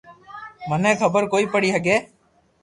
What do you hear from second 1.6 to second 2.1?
ھگي